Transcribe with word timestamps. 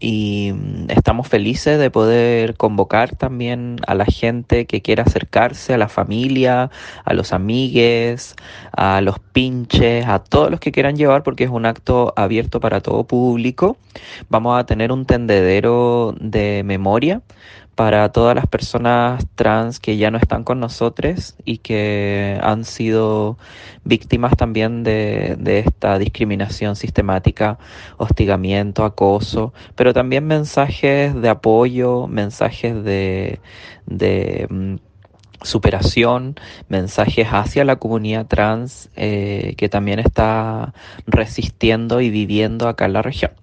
y 0.00 0.52
mm, 0.52 0.90
estamos 0.90 1.28
felices 1.28 1.78
de 1.78 1.90
poder 1.90 2.56
convocar 2.56 3.16
también 3.16 3.76
a 3.86 3.94
la 3.94 4.04
gente 4.04 4.66
que 4.66 4.82
quiera 4.82 5.04
acercarse, 5.04 5.74
a 5.74 5.78
la 5.78 5.88
familia, 5.88 6.70
a 7.04 7.14
los 7.14 7.32
amigues, 7.32 8.34
a 8.72 9.00
los 9.00 9.18
pinches, 9.18 10.06
a 10.06 10.18
todos 10.20 10.50
los 10.50 10.60
que 10.60 10.72
quieran 10.72 10.96
llevar 10.96 11.22
porque 11.22 11.44
es 11.44 11.50
un 11.50 11.66
acto 11.66 12.12
abierto 12.16 12.60
para 12.60 12.80
todo 12.80 13.04
público. 13.04 13.76
Vamos 14.28 14.58
a 14.58 14.66
tener 14.66 14.92
un 14.92 15.06
tendedero 15.06 16.14
de 16.20 16.62
memoria 16.64 17.22
para 17.78 18.10
todas 18.10 18.34
las 18.34 18.48
personas 18.48 19.24
trans 19.36 19.78
que 19.78 19.96
ya 19.96 20.10
no 20.10 20.18
están 20.18 20.42
con 20.42 20.58
nosotros 20.58 21.36
y 21.44 21.58
que 21.58 22.36
han 22.42 22.64
sido 22.64 23.38
víctimas 23.84 24.36
también 24.36 24.82
de, 24.82 25.38
esta 25.64 25.96
discriminación 26.00 26.74
sistemática, 26.74 27.56
hostigamiento, 27.96 28.84
acoso, 28.84 29.52
pero 29.76 29.94
también 29.94 30.26
mensajes 30.26 31.14
de 31.14 31.28
apoyo, 31.28 32.08
mensajes 32.08 32.82
de, 32.82 33.38
mm, 34.50 34.74
superación, 35.42 36.34
mensajes 36.68 37.28
hacia 37.30 37.64
la 37.64 37.76
comunidad 37.76 38.26
trans 38.26 38.90
eh, 38.96 39.54
que 39.56 39.68
también 39.68 40.00
está 40.00 40.74
resistiendo 41.06 42.00
y 42.00 42.10
viviendo 42.10 42.66
acá 42.66 42.86
en 42.86 42.94
la 42.94 43.02
región. 43.02 43.38